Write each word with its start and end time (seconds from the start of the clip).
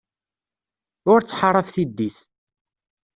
Ur 1.11 1.19
ttḥaṛaf 1.21 1.67
tiddit. 1.69 2.17